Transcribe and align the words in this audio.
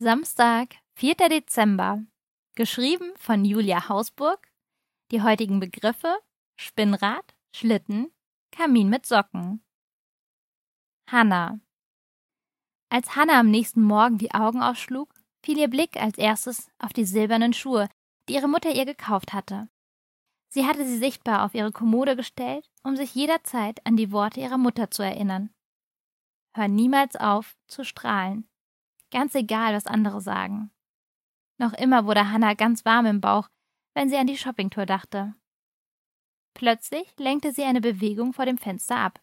Samstag, 0.00 0.76
4. 0.94 1.16
Dezember. 1.28 2.04
Geschrieben 2.54 3.10
von 3.16 3.44
Julia 3.44 3.88
Hausburg. 3.88 4.48
Die 5.10 5.22
heutigen 5.22 5.58
Begriffe 5.58 6.16
Spinnrad, 6.54 7.34
Schlitten, 7.52 8.12
Kamin 8.52 8.90
mit 8.90 9.06
Socken. 9.06 9.60
Hanna. 11.10 11.58
Als 12.90 13.16
Hanna 13.16 13.40
am 13.40 13.50
nächsten 13.50 13.82
Morgen 13.82 14.18
die 14.18 14.30
Augen 14.30 14.62
aufschlug, 14.62 15.12
fiel 15.44 15.58
ihr 15.58 15.68
Blick 15.68 15.96
als 15.96 16.16
erstes 16.16 16.70
auf 16.78 16.92
die 16.92 17.04
silbernen 17.04 17.52
Schuhe, 17.52 17.88
die 18.28 18.34
ihre 18.34 18.48
Mutter 18.48 18.70
ihr 18.70 18.84
gekauft 18.84 19.32
hatte. 19.32 19.68
Sie 20.48 20.64
hatte 20.64 20.86
sie 20.86 20.98
sichtbar 20.98 21.44
auf 21.44 21.56
ihre 21.56 21.72
Kommode 21.72 22.14
gestellt, 22.14 22.70
um 22.84 22.94
sich 22.94 23.16
jederzeit 23.16 23.84
an 23.84 23.96
die 23.96 24.12
Worte 24.12 24.38
ihrer 24.38 24.58
Mutter 24.58 24.92
zu 24.92 25.02
erinnern. 25.02 25.50
Hör 26.54 26.68
niemals 26.68 27.16
auf 27.16 27.56
zu 27.66 27.84
strahlen. 27.84 28.48
Ganz 29.10 29.34
egal, 29.34 29.74
was 29.74 29.86
andere 29.86 30.20
sagen. 30.20 30.70
Noch 31.58 31.72
immer 31.72 32.06
wurde 32.06 32.30
Hannah 32.30 32.54
ganz 32.54 32.84
warm 32.84 33.06
im 33.06 33.20
Bauch, 33.20 33.48
wenn 33.94 34.08
sie 34.08 34.16
an 34.16 34.26
die 34.26 34.36
Shoppingtour 34.36 34.86
dachte. 34.86 35.34
Plötzlich 36.54 37.08
lenkte 37.18 37.52
sie 37.52 37.64
eine 37.64 37.80
Bewegung 37.80 38.32
vor 38.32 38.44
dem 38.44 38.58
Fenster 38.58 38.96
ab. 38.96 39.20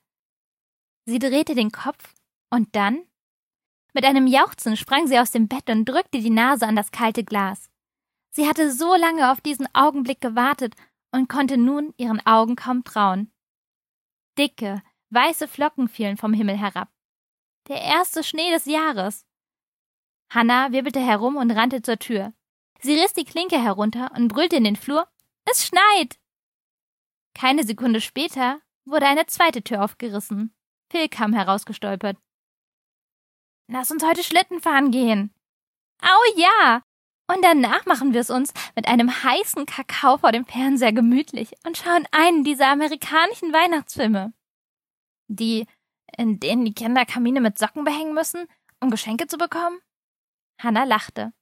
Sie 1.06 1.20
drehte 1.20 1.54
den 1.54 1.72
Kopf 1.72 2.14
und 2.50 2.76
dann? 2.76 3.04
Mit 3.94 4.06
einem 4.06 4.28
Jauchzen 4.28 4.76
sprang 4.76 5.08
sie 5.08 5.20
aus 5.20 5.32
dem 5.32 5.48
Bett 5.48 5.70
und 5.70 5.86
drückte 5.86 6.20
die 6.20 6.30
Nase 6.30 6.68
an 6.68 6.76
das 6.76 6.92
kalte 6.92 7.24
Glas. 7.24 7.70
Sie 8.32 8.48
hatte 8.48 8.72
so 8.72 8.96
lange 8.96 9.32
auf 9.32 9.40
diesen 9.40 9.68
Augenblick 9.74 10.20
gewartet 10.20 10.76
und 11.12 11.30
konnte 11.30 11.58
nun 11.58 11.94
ihren 11.96 12.26
Augen 12.26 12.58
kaum 12.58 12.84
trauen. 12.84 13.32
Dicke, 14.38 14.82
weiße 15.12 15.48
Flocken 15.48 15.88
fielen 15.88 16.18
vom 16.18 16.34
Himmel 16.34 16.58
herab. 16.58 16.90
Der 17.70 17.82
erste 17.82 18.24
Schnee 18.24 18.52
des 18.52 18.66
Jahres. 18.66 19.25
Hanna 20.30 20.72
wirbelte 20.72 21.00
herum 21.00 21.38
und 21.38 21.52
rannte 21.52 21.82
zur 21.82 21.98
Tür. 21.98 22.34
Sie 22.82 23.00
riss 23.00 23.14
die 23.14 23.26
Klinke 23.26 23.62
herunter 23.62 24.12
und 24.16 24.28
brüllte 24.28 24.58
in 24.58 24.64
den 24.64 24.76
Flur 24.76 25.08
Es 25.46 25.66
schneit. 25.66 26.20
Keine 27.34 27.64
Sekunde 27.64 28.02
später 28.02 28.60
wurde 28.86 29.08
eine 29.08 29.26
zweite 29.26 29.62
Tür 29.62 29.84
aufgerissen. 29.84 30.54
Phil 30.90 31.10
kam 31.10 31.34
herausgestolpert. 31.34 32.18
Lass 33.68 33.92
uns 33.92 34.04
heute 34.04 34.24
Schlitten 34.24 34.62
fahren 34.62 34.92
gehen. 34.92 35.34
Au 36.02 36.40
ja! 36.40 36.84
Und 37.28 37.44
danach 37.44 37.86
machen 37.88 38.14
wir 38.14 38.22
es 38.22 38.30
uns 38.30 38.54
mit 38.76 38.88
einem 38.88 39.24
heißen 39.24 39.66
Kakao 39.66 40.20
vor 40.20 40.32
dem 40.32 40.46
Fernseher 40.46 40.94
gemütlich 40.94 41.54
und 41.66 41.76
schauen 41.78 42.08
einen 42.12 42.44
dieser 42.44 42.68
amerikanischen 42.68 43.52
Weihnachtsfilme. 43.52 44.32
Die, 45.28 45.66
in 46.16 46.40
denen 46.40 46.66
die 46.66 46.76
Kinder 46.76 47.06
Kamine 47.06 47.42
mit 47.42 47.58
Socken 47.58 47.84
behängen 47.84 48.14
müssen, 48.14 48.46
um 48.80 48.92
Geschenke 48.92 49.26
zu 49.26 49.38
bekommen? 49.38 49.80
Hanna 50.60 50.84
lachte. 50.84 51.34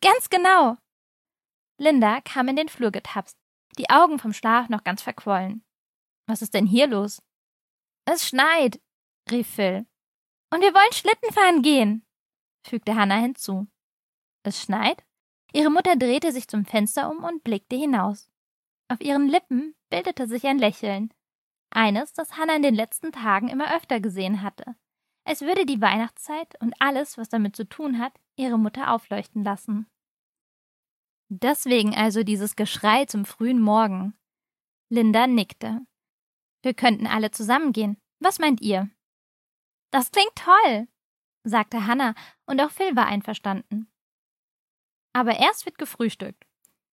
Ganz 0.00 0.30
genau. 0.30 0.76
Linda 1.78 2.20
kam 2.20 2.48
in 2.48 2.56
den 2.56 2.68
Flur 2.68 2.90
getapst, 2.90 3.36
die 3.78 3.90
Augen 3.90 4.18
vom 4.18 4.32
Schlaf 4.32 4.68
noch 4.68 4.84
ganz 4.84 5.02
verquollen. 5.02 5.64
Was 6.26 6.42
ist 6.42 6.54
denn 6.54 6.66
hier 6.66 6.86
los? 6.86 7.22
Es 8.04 8.26
schneit, 8.26 8.80
rief 9.30 9.48
Phil. 9.48 9.86
Und 10.52 10.60
wir 10.62 10.74
wollen 10.74 10.92
Schlitten 10.92 11.32
fahren 11.32 11.62
gehen, 11.62 12.04
fügte 12.66 12.96
Hanna 12.96 13.16
hinzu. 13.16 13.68
Es 14.42 14.60
schneit? 14.60 15.04
Ihre 15.52 15.70
Mutter 15.70 15.96
drehte 15.96 16.32
sich 16.32 16.48
zum 16.48 16.64
Fenster 16.64 17.10
um 17.10 17.24
und 17.24 17.44
blickte 17.44 17.76
hinaus. 17.76 18.30
Auf 18.88 19.00
ihren 19.00 19.28
Lippen 19.28 19.74
bildete 19.90 20.26
sich 20.26 20.46
ein 20.46 20.58
Lächeln. 20.58 21.12
Eines, 21.70 22.12
das 22.12 22.36
Hannah 22.36 22.56
in 22.56 22.62
den 22.62 22.74
letzten 22.74 23.12
Tagen 23.12 23.48
immer 23.48 23.74
öfter 23.74 24.00
gesehen 24.00 24.42
hatte. 24.42 24.74
Es 25.24 25.42
würde 25.42 25.66
die 25.66 25.80
Weihnachtszeit 25.80 26.60
und 26.60 26.74
alles, 26.78 27.18
was 27.18 27.28
damit 27.28 27.54
zu 27.54 27.68
tun 27.68 27.98
hat, 27.98 28.12
ihre 28.36 28.58
Mutter 28.58 28.92
aufleuchten 28.92 29.44
lassen. 29.44 29.86
Deswegen 31.28 31.94
also 31.94 32.24
dieses 32.24 32.56
Geschrei 32.56 33.04
zum 33.04 33.24
frühen 33.24 33.60
Morgen. 33.60 34.14
Linda 34.88 35.26
nickte. 35.26 35.80
Wir 36.62 36.74
könnten 36.74 37.06
alle 37.06 37.30
zusammengehen. 37.30 37.96
Was 38.18 38.38
meint 38.38 38.60
ihr? 38.60 38.90
Das 39.92 40.10
klingt 40.10 40.34
toll, 40.34 40.88
sagte 41.44 41.86
Hannah, 41.86 42.14
und 42.46 42.60
auch 42.60 42.70
Phil 42.70 42.96
war 42.96 43.06
einverstanden. 43.06 43.90
Aber 45.12 45.38
erst 45.38 45.66
wird 45.66 45.78
gefrühstückt. 45.78 46.44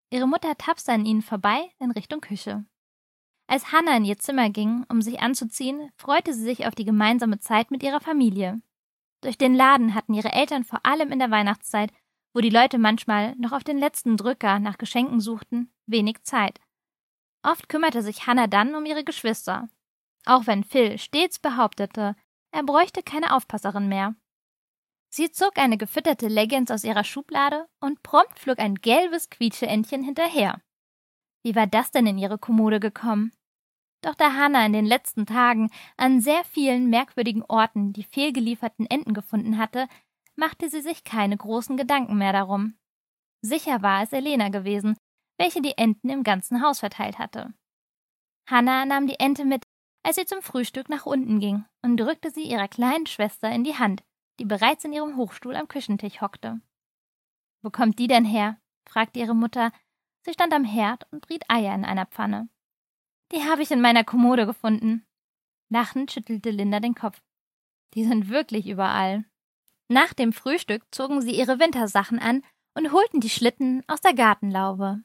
Ihre 0.09 0.27
Mutter 0.27 0.55
tapste 0.57 0.93
an 0.93 1.05
ihnen 1.05 1.21
vorbei 1.21 1.71
in 1.79 1.91
Richtung 1.91 2.21
Küche. 2.21 2.65
Als 3.47 3.71
Hannah 3.71 3.95
in 3.95 4.05
ihr 4.05 4.17
Zimmer 4.17 4.49
ging, 4.49 4.85
um 4.89 5.01
sich 5.01 5.21
anzuziehen, 5.21 5.89
freute 5.95 6.33
sie 6.33 6.43
sich 6.43 6.67
auf 6.67 6.75
die 6.75 6.83
gemeinsame 6.83 7.39
Zeit 7.39 7.71
mit 7.71 7.81
ihrer 7.81 8.01
Familie. 8.01 8.61
Durch 9.21 9.37
den 9.37 9.55
Laden 9.55 9.95
hatten 9.95 10.13
ihre 10.13 10.33
Eltern 10.33 10.65
vor 10.65 10.85
allem 10.85 11.11
in 11.11 11.19
der 11.19 11.31
Weihnachtszeit, 11.31 11.91
wo 12.33 12.41
die 12.41 12.49
Leute 12.49 12.77
manchmal 12.77 13.35
noch 13.37 13.53
auf 13.53 13.63
den 13.63 13.77
letzten 13.77 14.17
Drücker 14.17 14.59
nach 14.59 14.77
Geschenken 14.77 15.21
suchten, 15.21 15.71
wenig 15.85 16.23
Zeit. 16.23 16.59
Oft 17.41 17.69
kümmerte 17.69 18.01
sich 18.01 18.27
Hannah 18.27 18.47
dann 18.47 18.75
um 18.75 18.85
ihre 18.85 19.05
Geschwister. 19.05 19.69
Auch 20.25 20.45
wenn 20.45 20.65
Phil 20.65 20.97
stets 20.97 21.39
behauptete, 21.39 22.15
er 22.51 22.63
bräuchte 22.63 23.01
keine 23.01 23.33
Aufpasserin 23.33 23.87
mehr. 23.87 24.15
Sie 25.09 25.31
zog 25.31 25.57
eine 25.57 25.77
gefütterte 25.77 26.27
Leggings 26.27 26.69
aus 26.69 26.83
ihrer 26.83 27.05
Schublade 27.05 27.65
und 27.79 28.03
prompt 28.03 28.39
flog 28.39 28.59
ein 28.59 28.75
gelbes 28.75 29.29
Quietscheentchen 29.29 30.03
hinterher. 30.03 30.61
Wie 31.43 31.55
war 31.55 31.65
das 31.65 31.91
denn 31.91 32.07
in 32.07 32.17
ihre 32.17 32.37
Kommode 32.37 32.81
gekommen? 32.81 33.31
Doch 34.07 34.15
da 34.15 34.35
Hannah 34.35 34.65
in 34.65 34.71
den 34.71 34.85
letzten 34.85 35.25
Tagen 35.25 35.69
an 35.97 36.21
sehr 36.21 36.45
vielen 36.45 36.89
merkwürdigen 36.89 37.43
Orten 37.43 37.91
die 37.91 38.05
fehlgelieferten 38.05 38.85
Enten 38.89 39.13
gefunden 39.13 39.57
hatte, 39.57 39.89
machte 40.37 40.69
sie 40.69 40.79
sich 40.79 41.03
keine 41.03 41.35
großen 41.35 41.75
Gedanken 41.75 42.17
mehr 42.17 42.31
darum. 42.31 42.77
Sicher 43.41 43.81
war 43.81 44.03
es 44.03 44.13
Elena 44.13 44.47
gewesen, 44.47 44.95
welche 45.37 45.61
die 45.61 45.77
Enten 45.77 46.09
im 46.09 46.23
ganzen 46.23 46.61
Haus 46.61 46.79
verteilt 46.79 47.19
hatte. 47.19 47.53
Hannah 48.49 48.85
nahm 48.85 49.07
die 49.07 49.19
Ente 49.19 49.43
mit, 49.43 49.63
als 50.03 50.15
sie 50.15 50.25
zum 50.25 50.41
Frühstück 50.41 50.87
nach 50.87 51.05
unten 51.05 51.41
ging, 51.41 51.65
und 51.81 51.97
drückte 51.97 52.31
sie 52.31 52.43
ihrer 52.43 52.69
kleinen 52.69 53.07
Schwester 53.07 53.51
in 53.51 53.65
die 53.65 53.75
Hand, 53.75 54.05
die 54.39 54.45
bereits 54.45 54.85
in 54.85 54.93
ihrem 54.93 55.17
Hochstuhl 55.17 55.57
am 55.57 55.67
Küchentisch 55.67 56.21
hockte. 56.21 56.61
Wo 57.61 57.71
kommt 57.71 57.99
die 57.99 58.07
denn 58.07 58.23
her? 58.23 58.57
fragte 58.87 59.19
ihre 59.19 59.35
Mutter. 59.35 59.73
Sie 60.21 60.31
stand 60.31 60.53
am 60.53 60.63
Herd 60.63 61.05
und 61.11 61.27
briet 61.27 61.43
Eier 61.49 61.75
in 61.75 61.83
einer 61.83 62.05
Pfanne. 62.05 62.47
Die 63.31 63.43
habe 63.43 63.61
ich 63.61 63.71
in 63.71 63.81
meiner 63.81 64.03
Kommode 64.03 64.45
gefunden. 64.45 65.05
Lachend 65.69 66.11
schüttelte 66.11 66.49
Linda 66.49 66.79
den 66.79 66.95
Kopf. 66.95 67.21
Die 67.93 68.05
sind 68.05 68.29
wirklich 68.29 68.67
überall. 68.67 69.25
Nach 69.89 70.13
dem 70.13 70.33
Frühstück 70.33 70.83
zogen 70.91 71.21
sie 71.21 71.35
ihre 71.35 71.59
Wintersachen 71.59 72.19
an 72.19 72.43
und 72.73 72.91
holten 72.91 73.19
die 73.19 73.29
Schlitten 73.29 73.83
aus 73.87 74.01
der 74.01 74.13
Gartenlaube. 74.13 75.01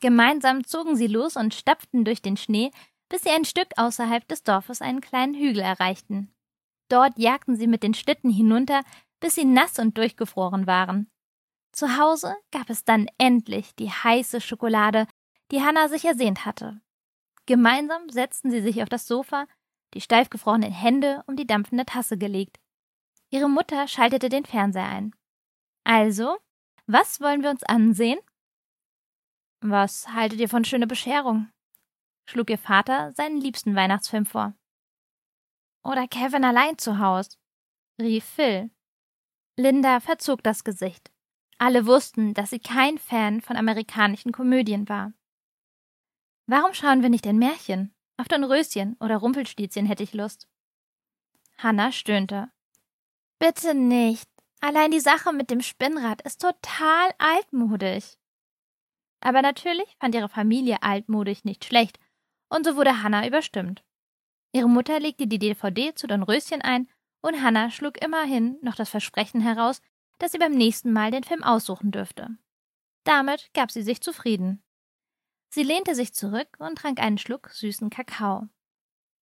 Gemeinsam 0.00 0.64
zogen 0.64 0.96
sie 0.96 1.06
los 1.06 1.36
und 1.36 1.54
stapften 1.54 2.04
durch 2.04 2.20
den 2.20 2.36
Schnee, 2.36 2.70
bis 3.08 3.22
sie 3.22 3.30
ein 3.30 3.44
Stück 3.44 3.68
außerhalb 3.76 4.26
des 4.28 4.42
Dorfes 4.42 4.82
einen 4.82 5.00
kleinen 5.00 5.34
Hügel 5.34 5.60
erreichten. 5.60 6.34
Dort 6.88 7.18
jagten 7.18 7.56
sie 7.56 7.66
mit 7.66 7.82
den 7.82 7.94
Schlitten 7.94 8.30
hinunter, 8.30 8.82
bis 9.20 9.36
sie 9.36 9.44
nass 9.44 9.78
und 9.78 9.96
durchgefroren 9.96 10.66
waren. 10.66 11.10
Zu 11.72 11.96
Hause 11.98 12.36
gab 12.50 12.70
es 12.70 12.84
dann 12.84 13.08
endlich 13.18 13.74
die 13.76 13.90
heiße 13.90 14.40
Schokolade, 14.40 15.06
die 15.50 15.62
Hannah 15.62 15.88
sich 15.88 16.04
ersehnt 16.04 16.44
hatte. 16.44 16.80
Gemeinsam 17.46 18.08
setzten 18.08 18.50
sie 18.50 18.60
sich 18.60 18.82
auf 18.82 18.88
das 18.88 19.06
Sofa, 19.06 19.46
die 19.92 20.00
steif 20.00 20.30
gefrorenen 20.30 20.72
Hände 20.72 21.22
um 21.26 21.36
die 21.36 21.46
dampfende 21.46 21.84
Tasse 21.84 22.18
gelegt. 22.18 22.58
Ihre 23.30 23.48
Mutter 23.48 23.86
schaltete 23.88 24.28
den 24.28 24.44
Fernseher 24.44 24.88
ein. 24.88 25.14
Also, 25.84 26.38
was 26.86 27.20
wollen 27.20 27.42
wir 27.42 27.50
uns 27.50 27.62
ansehen? 27.64 28.18
Was 29.60 30.08
haltet 30.08 30.40
ihr 30.40 30.48
von 30.48 30.64
schöne 30.64 30.86
Bescherung? 30.86 31.48
schlug 32.26 32.50
ihr 32.50 32.58
Vater 32.58 33.12
seinen 33.12 33.40
liebsten 33.40 33.74
Weihnachtsfilm 33.74 34.24
vor. 34.24 34.54
Oder 35.82 36.08
Kevin 36.08 36.44
allein 36.44 36.78
zu 36.78 36.98
Haus, 36.98 37.38
rief 38.00 38.24
Phil. 38.24 38.70
Linda 39.56 40.00
verzog 40.00 40.42
das 40.42 40.64
Gesicht. 40.64 41.12
Alle 41.58 41.86
wussten, 41.86 42.34
dass 42.34 42.50
sie 42.50 42.58
kein 42.58 42.98
Fan 42.98 43.40
von 43.40 43.56
amerikanischen 43.56 44.32
Komödien 44.32 44.88
war. 44.88 45.12
Warum 46.46 46.74
schauen 46.74 47.02
wir 47.02 47.08
nicht 47.08 47.26
ein 47.26 47.38
Märchen? 47.38 47.94
Auf 48.16 48.28
Dornröschen 48.28 48.96
oder 49.00 49.16
Rumpelstilzchen 49.16 49.86
hätte 49.86 50.02
ich 50.02 50.12
Lust. 50.12 50.46
Hanna 51.58 51.90
stöhnte. 51.90 52.50
Bitte 53.38 53.74
nicht. 53.74 54.28
Allein 54.60 54.90
die 54.90 55.00
Sache 55.00 55.32
mit 55.32 55.50
dem 55.50 55.60
Spinnrad 55.60 56.22
ist 56.22 56.40
total 56.40 57.10
altmodisch. 57.18 58.16
Aber 59.20 59.42
natürlich 59.42 59.96
fand 60.00 60.14
ihre 60.14 60.28
Familie 60.28 60.82
altmodisch 60.82 61.44
nicht 61.44 61.64
schlecht, 61.64 61.98
und 62.48 62.64
so 62.64 62.76
wurde 62.76 63.02
Hanna 63.02 63.26
überstimmt. 63.26 63.82
Ihre 64.52 64.68
Mutter 64.68 65.00
legte 65.00 65.26
die 65.26 65.38
DVD 65.38 65.94
zu 65.94 66.06
Dornröschen 66.06 66.62
ein, 66.62 66.88
und 67.20 67.42
Hanna 67.42 67.70
schlug 67.70 68.02
immerhin 68.02 68.58
noch 68.62 68.74
das 68.74 68.90
Versprechen 68.90 69.40
heraus, 69.40 69.80
dass 70.18 70.32
sie 70.32 70.38
beim 70.38 70.52
nächsten 70.52 70.92
Mal 70.92 71.10
den 71.10 71.24
Film 71.24 71.42
aussuchen 71.42 71.90
dürfte. 71.90 72.28
Damit 73.04 73.50
gab 73.52 73.70
sie 73.70 73.82
sich 73.82 74.00
zufrieden. 74.00 74.63
Sie 75.54 75.62
lehnte 75.62 75.94
sich 75.94 76.12
zurück 76.12 76.48
und 76.58 76.76
trank 76.76 76.98
einen 76.98 77.16
Schluck 77.16 77.50
süßen 77.50 77.88
Kakao. 77.88 78.48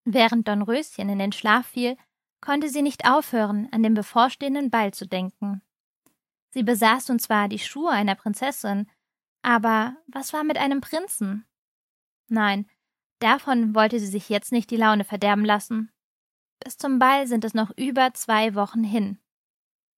Während 0.05 0.47
Dornröschen 0.47 1.09
in 1.09 1.19
den 1.19 1.33
Schlaf 1.33 1.67
fiel, 1.67 1.97
konnte 2.39 2.69
sie 2.69 2.81
nicht 2.81 3.05
aufhören, 3.05 3.67
an 3.73 3.83
den 3.83 3.95
bevorstehenden 3.95 4.69
Ball 4.69 4.93
zu 4.93 5.05
denken. 5.05 5.61
Sie 6.51 6.63
besaß 6.63 7.09
nun 7.09 7.19
zwar 7.19 7.49
die 7.49 7.59
Schuhe 7.59 7.89
einer 7.89 8.15
Prinzessin, 8.15 8.89
aber 9.41 9.97
was 10.07 10.31
war 10.31 10.45
mit 10.45 10.57
einem 10.57 10.79
Prinzen? 10.79 11.45
Nein, 12.29 12.65
davon 13.19 13.75
wollte 13.75 13.99
sie 13.99 14.07
sich 14.07 14.29
jetzt 14.29 14.53
nicht 14.53 14.71
die 14.71 14.77
Laune 14.77 15.03
verderben 15.03 15.43
lassen. 15.43 15.91
Bis 16.63 16.77
zum 16.77 16.97
Ball 16.97 17.27
sind 17.27 17.43
es 17.43 17.53
noch 17.53 17.71
über 17.75 18.13
zwei 18.13 18.55
Wochen 18.55 18.85
hin. 18.85 19.19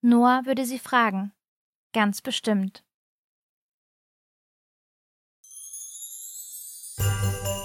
Noah 0.01 0.47
würde 0.47 0.65
sie 0.65 0.79
fragen. 0.79 1.31
Ganz 1.93 2.23
bestimmt. 2.23 2.83
Música 6.99 7.62